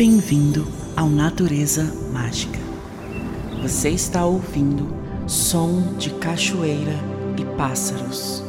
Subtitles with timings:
[0.00, 2.58] Bem-vindo ao Natureza Mágica.
[3.60, 4.88] Você está ouvindo
[5.26, 6.94] som de cachoeira
[7.38, 8.42] e pássaros.